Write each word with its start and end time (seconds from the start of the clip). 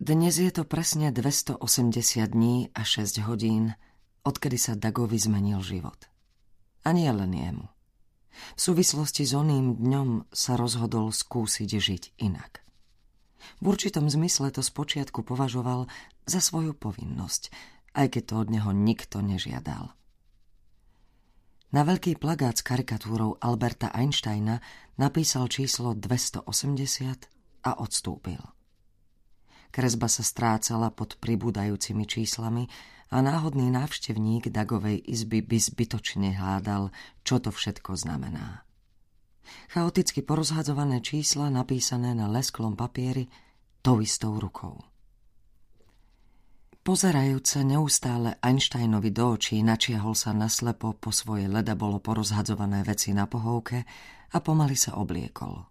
Dnes 0.00 0.32
je 0.32 0.48
to 0.48 0.64
presne 0.64 1.12
280 1.12 1.60
dní 2.32 2.72
a 2.72 2.88
6 2.88 3.20
hodín, 3.28 3.76
odkedy 4.24 4.56
sa 4.56 4.72
Dagovi 4.72 5.20
zmenil 5.20 5.60
život. 5.60 6.08
A 6.88 6.96
nie 6.96 7.12
len 7.12 7.36
jemu. 7.36 7.68
V 8.56 8.60
súvislosti 8.64 9.28
s 9.28 9.36
oným 9.36 9.76
dňom 9.76 10.32
sa 10.32 10.56
rozhodol 10.56 11.12
skúsiť 11.12 11.68
žiť 11.68 12.02
inak. 12.16 12.64
V 13.60 13.76
určitom 13.76 14.08
zmysle 14.08 14.48
to 14.48 14.64
spočiatku 14.64 15.20
považoval 15.20 15.84
za 16.24 16.40
svoju 16.40 16.72
povinnosť, 16.72 17.52
aj 17.92 18.16
keď 18.16 18.22
to 18.24 18.34
od 18.40 18.48
neho 18.48 18.72
nikto 18.72 19.20
nežiadal. 19.20 19.92
Na 21.76 21.84
veľký 21.84 22.16
plagát 22.16 22.56
s 22.56 22.64
karikatúrou 22.64 23.36
Alberta 23.36 23.92
Einsteina 23.92 24.64
napísal 24.96 25.52
číslo 25.52 25.92
280 25.92 26.48
a 27.68 27.76
odstúpil. 27.76 28.40
Kresba 29.70 30.10
sa 30.10 30.26
strácala 30.26 30.90
pod 30.90 31.14
pribúdajúcimi 31.22 32.02
číslami 32.06 32.66
a 33.10 33.22
náhodný 33.22 33.70
návštevník 33.70 34.50
Dagovej 34.50 34.98
izby 35.02 35.42
by 35.42 35.58
zbytočne 35.58 36.34
hľadal, 36.34 36.94
čo 37.22 37.38
to 37.38 37.54
všetko 37.54 37.94
znamená. 37.94 38.66
Chaoticky 39.70 40.22
porozhadzované 40.22 41.02
čísla 41.02 41.50
napísané 41.50 42.14
na 42.14 42.30
lesklom 42.30 42.78
papieri 42.78 43.30
tou 43.82 44.02
istou 44.02 44.38
rukou. 44.38 44.78
Pozerajúce 46.80 47.60
neustále 47.62 48.40
Einsteinovi 48.40 49.12
do 49.12 49.36
očí 49.36 49.60
načiahol 49.60 50.16
sa 50.16 50.32
naslepo 50.34 50.96
po 50.96 51.12
svoje 51.12 51.44
leda 51.46 51.76
bolo 51.76 52.00
porozhadzované 52.00 52.82
veci 52.82 53.14
na 53.14 53.28
pohovke 53.28 53.84
a 54.32 54.36
pomaly 54.40 54.74
sa 54.74 54.96
obliekol. 54.96 55.69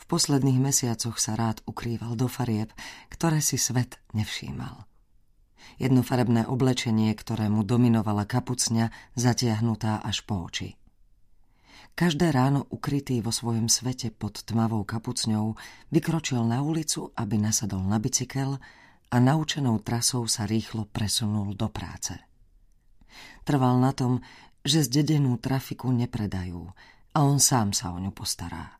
V 0.00 0.04
posledných 0.08 0.60
mesiacoch 0.60 1.16
sa 1.16 1.36
rád 1.36 1.64
ukrýval 1.64 2.16
do 2.16 2.26
farieb, 2.26 2.70
ktoré 3.12 3.40
si 3.44 3.56
svet 3.56 4.00
nevšímal. 4.16 4.88
Jednofarebné 5.76 6.48
oblečenie, 6.48 7.12
ktorému 7.12 7.64
dominovala 7.64 8.28
kapucňa, 8.28 9.16
zatiahnutá 9.16 10.00
až 10.00 10.24
po 10.24 10.44
oči. 10.44 10.80
Každé 11.94 12.32
ráno 12.32 12.64
ukrytý 12.72 13.20
vo 13.20 13.28
svojom 13.28 13.68
svete 13.68 14.08
pod 14.08 14.40
tmavou 14.46 14.88
kapucňou 14.88 15.56
vykročil 15.92 16.40
na 16.48 16.64
ulicu, 16.64 17.12
aby 17.12 17.36
nasadol 17.36 17.84
na 17.84 18.00
bicykel 18.00 18.56
a 19.10 19.16
naučenou 19.20 19.76
trasou 19.84 20.24
sa 20.24 20.48
rýchlo 20.48 20.88
presunul 20.88 21.52
do 21.52 21.68
práce. 21.68 22.16
Trval 23.44 23.82
na 23.82 23.92
tom, 23.92 24.24
že 24.64 24.86
zdedenú 24.86 25.36
trafiku 25.36 25.92
nepredajú 25.92 26.72
a 27.12 27.18
on 27.20 27.36
sám 27.36 27.76
sa 27.76 27.92
o 27.92 27.98
ňu 28.00 28.12
postará. 28.14 28.79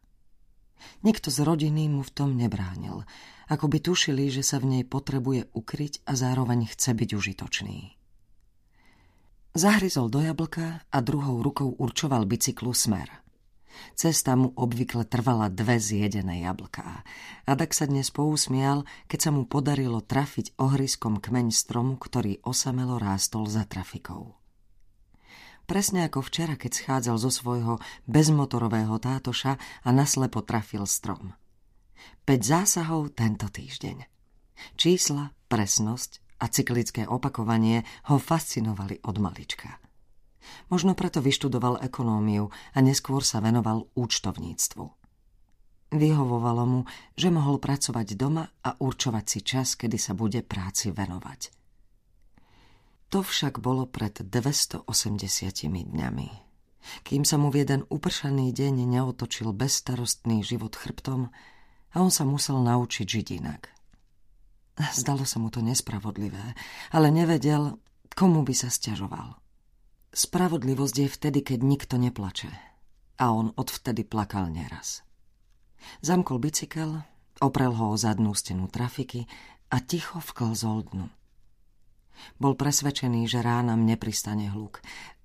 Nikto 1.00 1.32
z 1.32 1.40
rodiny 1.48 1.88
mu 1.88 2.04
v 2.04 2.12
tom 2.12 2.36
nebránil, 2.36 3.08
ako 3.48 3.66
by 3.72 3.78
tušili, 3.80 4.28
že 4.28 4.44
sa 4.44 4.60
v 4.60 4.78
nej 4.78 4.84
potrebuje 4.84 5.48
ukryť 5.56 6.04
a 6.04 6.12
zároveň 6.12 6.68
chce 6.68 6.92
byť 6.92 7.10
užitočný. 7.16 7.78
Zahryzol 9.56 10.12
do 10.12 10.20
jablka 10.22 10.84
a 10.86 10.98
druhou 11.02 11.42
rukou 11.42 11.74
určoval 11.74 12.28
bicyklu 12.28 12.70
smer. 12.70 13.10
Cesta 13.96 14.36
mu 14.36 14.52
obvykle 14.54 15.08
trvala 15.08 15.48
dve 15.48 15.80
zjedené 15.80 16.44
jablká 16.44 17.06
a 17.46 17.52
tak 17.56 17.72
sa 17.72 17.88
dnes 17.88 18.12
pousmial, 18.12 18.84
keď 19.08 19.18
sa 19.18 19.30
mu 19.32 19.48
podarilo 19.48 20.04
trafiť 20.04 20.58
ohryskom 20.60 21.18
kmeň 21.22 21.48
stromu, 21.54 21.96
ktorý 21.96 22.42
osamelo 22.44 23.00
rástol 23.00 23.48
za 23.48 23.64
trafikou 23.64 24.39
presne 25.70 26.10
ako 26.10 26.26
včera, 26.26 26.58
keď 26.58 26.72
schádzal 26.74 27.16
zo 27.22 27.30
svojho 27.30 27.78
bezmotorového 28.10 28.98
tátoša 28.98 29.54
a 29.86 29.88
naslepo 29.94 30.42
trafil 30.42 30.82
strom. 30.82 31.38
5 32.26 32.42
zásahov 32.42 33.14
tento 33.14 33.46
týždeň. 33.46 34.02
Čísla, 34.74 35.30
presnosť 35.46 36.18
a 36.42 36.50
cyklické 36.50 37.06
opakovanie 37.06 37.86
ho 38.10 38.18
fascinovali 38.18 38.98
od 39.06 39.22
malička. 39.22 39.78
Možno 40.74 40.98
preto 40.98 41.22
vyštudoval 41.22 41.78
ekonómiu 41.86 42.50
a 42.50 42.78
neskôr 42.82 43.22
sa 43.22 43.38
venoval 43.38 43.86
účtovníctvu. 43.94 44.84
Vyhovovalo 45.94 46.64
mu, 46.66 46.80
že 47.14 47.30
mohol 47.30 47.62
pracovať 47.62 48.18
doma 48.18 48.42
a 48.66 48.74
určovať 48.74 49.24
si 49.26 49.38
čas, 49.46 49.78
kedy 49.78 49.98
sa 50.02 50.18
bude 50.18 50.42
práci 50.42 50.90
venovať. 50.90 51.59
To 53.10 53.26
však 53.26 53.58
bolo 53.58 53.90
pred 53.90 54.14
280 54.22 54.86
dňami. 55.66 56.30
Kým 57.02 57.22
sa 57.26 57.36
mu 57.36 57.50
v 57.50 57.66
jeden 57.66 57.82
upršaný 57.90 58.54
deň 58.54 58.86
neotočil 58.86 59.50
bezstarostný 59.50 60.46
život 60.46 60.78
chrbtom 60.78 61.28
a 61.90 61.96
on 61.98 62.14
sa 62.14 62.22
musel 62.22 62.62
naučiť 62.62 63.06
žiť 63.06 63.26
inak. 63.42 63.74
Zdalo 64.94 65.26
sa 65.26 65.42
mu 65.42 65.50
to 65.50 65.60
nespravodlivé, 65.60 66.56
ale 66.94 67.12
nevedel, 67.12 67.76
komu 68.14 68.46
by 68.46 68.54
sa 68.56 68.72
stiažoval. 68.72 69.36
Spravodlivosť 70.10 70.96
je 71.04 71.08
vtedy, 71.10 71.40
keď 71.44 71.58
nikto 71.66 71.94
neplače. 71.98 72.50
A 73.20 73.34
on 73.34 73.52
odvtedy 73.58 74.06
plakal 74.06 74.48
neraz. 74.48 75.04
Zamkol 76.00 76.40
bicykel, 76.40 77.04
oprel 77.42 77.74
ho 77.76 77.92
o 77.92 78.00
zadnú 78.00 78.32
stenu 78.32 78.70
trafiky 78.70 79.28
a 79.68 79.82
ticho 79.84 80.22
vklzol 80.22 80.88
dnu. 80.88 81.19
Bol 82.36 82.56
presvedčený, 82.56 83.26
že 83.28 83.44
ránam 83.44 83.84
nepristane 83.84 84.50
hluk 84.52 84.80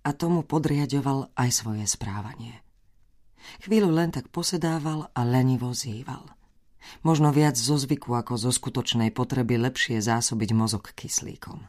a 0.05 0.13
tomu 0.13 0.45
podriadoval 0.45 1.33
aj 1.33 1.49
svoje 1.51 1.85
správanie. 1.89 2.61
Chvíľu 3.61 3.93
len 3.93 4.09
tak 4.09 4.29
posedával 4.33 5.09
a 5.13 5.21
lenivo 5.25 5.73
zýval. 5.73 6.25
Možno 7.01 7.33
viac 7.33 7.57
zo 7.57 7.77
zvyku 7.77 8.13
ako 8.13 8.37
zo 8.37 8.51
skutočnej 8.53 9.09
potreby 9.09 9.57
lepšie 9.57 10.01
zásobiť 10.01 10.49
mozog 10.53 10.93
kyslíkom. 10.93 11.65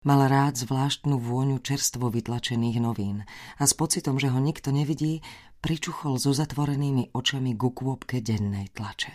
Mal 0.00 0.20
rád 0.32 0.56
zvláštnu 0.56 1.20
vôňu 1.20 1.60
čerstvo 1.60 2.08
vytlačených 2.08 2.78
novín 2.80 3.28
a 3.60 3.68
s 3.68 3.76
pocitom, 3.76 4.16
že 4.16 4.32
ho 4.32 4.40
nikto 4.40 4.72
nevidí, 4.72 5.20
pričuchol 5.60 6.16
so 6.16 6.32
zatvorenými 6.32 7.12
očami 7.12 7.52
ku 7.52 7.68
kôpke 7.68 8.24
dennej 8.24 8.72
tlače. 8.72 9.12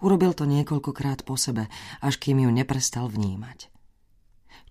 Urobil 0.00 0.32
to 0.32 0.48
niekoľkokrát 0.48 1.28
po 1.28 1.36
sebe, 1.36 1.68
až 2.00 2.16
kým 2.16 2.48
ju 2.48 2.50
neprestal 2.54 3.12
vnímať. 3.12 3.73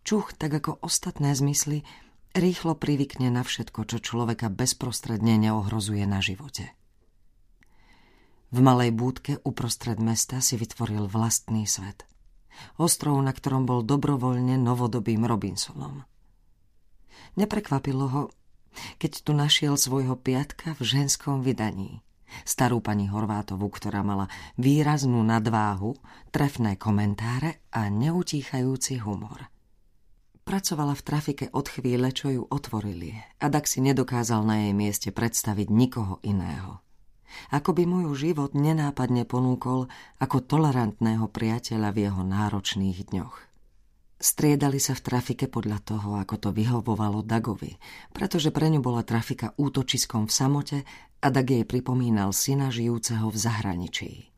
Čuch, 0.03 0.35
tak 0.35 0.51
ako 0.59 0.83
ostatné 0.83 1.31
zmysly, 1.31 1.87
rýchlo 2.35 2.75
privykne 2.75 3.31
na 3.31 3.47
všetko, 3.47 3.87
čo 3.87 3.97
človeka 4.03 4.51
bezprostredne 4.51 5.39
neohrozuje 5.39 6.03
na 6.03 6.19
živote. 6.19 6.75
V 8.53 8.59
malej 8.61 8.93
búdke 8.93 9.39
uprostred 9.41 9.97
mesta 9.97 10.43
si 10.43 10.59
vytvoril 10.59 11.09
vlastný 11.09 11.65
svet. 11.65 12.05
Ostrov, 12.77 13.17
na 13.17 13.33
ktorom 13.33 13.65
bol 13.65 13.81
dobrovoľne 13.81 14.61
novodobým 14.61 15.25
Robinsonom. 15.25 16.05
Neprekvapilo 17.33 18.05
ho, 18.11 18.23
keď 19.01 19.11
tu 19.25 19.31
našiel 19.33 19.73
svojho 19.73 20.13
piatka 20.19 20.77
v 20.77 20.85
ženskom 20.85 21.41
vydaní. 21.41 22.05
Starú 22.45 22.81
pani 22.81 23.09
Horvátovu, 23.09 23.69
ktorá 23.69 24.01
mala 24.01 24.29
výraznú 24.57 25.21
nadváhu, 25.21 25.97
trefné 26.33 26.77
komentáre 26.77 27.61
a 27.69 27.89
neutíchajúci 27.89 29.01
humor. 29.01 29.52
Pracovala 30.53 30.93
v 30.93 31.01
trafike 31.01 31.45
od 31.49 31.65
chvíle, 31.65 32.13
čo 32.13 32.29
ju 32.29 32.45
otvorili 32.45 33.17
a 33.41 33.49
Dak 33.49 33.65
si 33.65 33.81
nedokázal 33.81 34.45
na 34.45 34.61
jej 34.61 34.73
mieste 34.77 35.09
predstaviť 35.09 35.65
nikoho 35.73 36.21
iného. 36.21 36.77
Ako 37.49 37.73
by 37.73 37.89
môj 37.89 38.13
život 38.13 38.53
nenápadne 38.53 39.25
ponúkol 39.25 39.89
ako 40.21 40.45
tolerantného 40.45 41.25
priateľa 41.25 41.89
v 41.89 41.97
jeho 42.05 42.21
náročných 42.21 43.01
dňoch. 43.01 43.35
Striedali 44.21 44.77
sa 44.77 44.93
v 44.93 45.01
trafike 45.01 45.49
podľa 45.49 45.81
toho, 45.81 46.21
ako 46.21 46.37
to 46.37 46.49
vyhovovalo 46.53 47.25
Dagovi, 47.25 47.73
pretože 48.13 48.53
pre 48.53 48.69
ňu 48.69 48.77
bola 48.77 49.01
trafika 49.01 49.57
útočiskom 49.57 50.29
v 50.29 50.37
samote 50.37 50.77
a 51.17 51.33
Dag 51.33 51.49
jej 51.49 51.65
pripomínal 51.65 52.29
syna 52.29 52.69
žijúceho 52.69 53.25
v 53.25 53.37
zahraničí. 53.41 54.29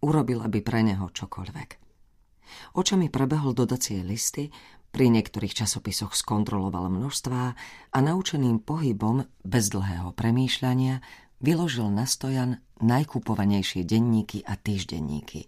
Urobila 0.00 0.48
by 0.48 0.60
pre 0.64 0.80
neho 0.88 1.04
čokoľvek. 1.12 1.92
Očami 2.80 3.12
prebehol 3.12 3.54
dodacie 3.54 4.02
listy, 4.02 4.50
pri 4.90 5.06
niektorých 5.10 5.54
časopisoch 5.54 6.18
skontroloval 6.18 6.90
množstvá 6.90 7.44
a 7.94 7.98
naučeným 8.02 8.58
pohybom, 8.58 9.26
bez 9.46 9.70
dlhého 9.70 10.10
premýšľania, 10.14 10.98
vyložil 11.38 11.88
na 11.88 12.04
stojan 12.04 12.58
najkupovanejšie 12.82 13.86
denníky 13.86 14.42
a 14.42 14.58
týždenníky. 14.58 15.46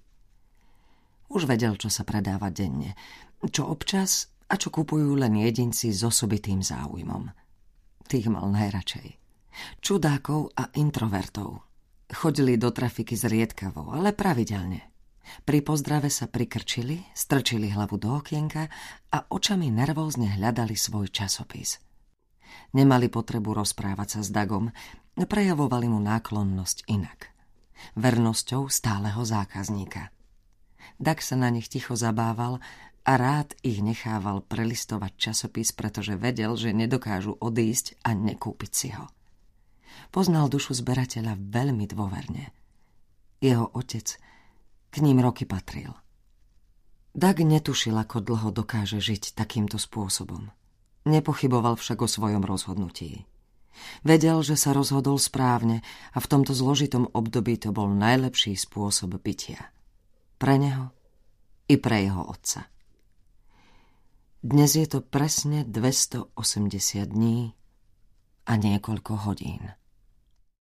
Už 1.32 1.48
vedel, 1.48 1.74
čo 1.80 1.90
sa 1.90 2.06
predáva 2.06 2.52
denne, 2.52 2.94
čo 3.42 3.66
občas 3.66 4.30
a 4.46 4.54
čo 4.60 4.68
kupujú 4.68 5.16
len 5.16 5.40
jedinci 5.40 5.90
s 5.90 6.04
osobitým 6.04 6.60
záujmom. 6.60 7.32
Tých 8.04 8.28
mal 8.28 8.52
najradšej. 8.52 9.16
Čudákov 9.80 10.52
a 10.54 10.68
introvertov. 10.76 11.64
Chodili 12.12 12.60
do 12.60 12.68
trafiky 12.68 13.16
zriedkavo, 13.16 13.96
ale 13.96 14.12
pravidelne. 14.12 14.91
Pri 15.42 15.62
pozdrave 15.62 16.10
sa 16.10 16.26
prikrčili, 16.26 17.02
strčili 17.14 17.70
hlavu 17.70 17.98
do 17.98 18.18
okienka 18.18 18.68
a 19.10 19.18
očami 19.30 19.70
nervózne 19.70 20.38
hľadali 20.38 20.74
svoj 20.74 21.10
časopis. 21.10 21.78
Nemali 22.76 23.08
potrebu 23.08 23.56
rozprávať 23.56 24.18
sa 24.18 24.20
s 24.20 24.30
Dagom, 24.30 24.70
prejavovali 25.16 25.88
mu 25.88 26.00
náklonnosť 26.00 26.88
inak. 26.88 27.32
Vernosťou 27.98 28.70
stáleho 28.70 29.22
zákazníka. 29.24 30.14
Dak 31.02 31.18
sa 31.24 31.34
na 31.34 31.50
nich 31.50 31.66
ticho 31.66 31.98
zabával 31.98 32.62
a 33.02 33.12
rád 33.18 33.58
ich 33.66 33.82
nechával 33.82 34.46
prelistovať 34.46 35.12
časopis, 35.18 35.74
pretože 35.74 36.14
vedel, 36.14 36.54
že 36.54 36.70
nedokážu 36.70 37.34
odísť 37.42 37.98
a 38.06 38.14
nekúpiť 38.14 38.72
si 38.72 38.88
ho. 38.94 39.10
Poznal 40.14 40.46
dušu 40.46 40.78
zberateľa 40.78 41.34
veľmi 41.40 41.84
dôverne. 41.90 42.54
Jeho 43.42 43.66
otec 43.74 44.16
k 44.92 45.00
ním 45.00 45.24
roky 45.24 45.48
patril. 45.48 45.96
Dag 47.16 47.40
netušil, 47.40 47.96
ako 47.96 48.20
dlho 48.20 48.48
dokáže 48.52 49.00
žiť 49.00 49.32
takýmto 49.32 49.80
spôsobom. 49.80 50.52
Nepochyboval 51.08 51.80
však 51.80 52.04
o 52.04 52.08
svojom 52.08 52.44
rozhodnutí. 52.44 53.24
Vedel, 54.04 54.44
že 54.44 54.54
sa 54.54 54.76
rozhodol 54.76 55.16
správne 55.16 55.80
a 56.12 56.18
v 56.20 56.30
tomto 56.30 56.52
zložitom 56.52 57.08
období 57.08 57.56
to 57.56 57.72
bol 57.72 57.88
najlepší 57.88 58.52
spôsob 58.52 59.16
bytia. 59.16 59.72
Pre 60.36 60.54
neho 60.60 60.92
i 61.72 61.80
pre 61.80 62.04
jeho 62.04 62.22
otca. 62.28 62.68
Dnes 64.42 64.74
je 64.74 64.86
to 64.90 65.00
presne 65.00 65.64
280 65.64 66.34
dní 67.06 67.54
a 68.44 68.52
niekoľko 68.58 69.12
hodín. 69.24 69.72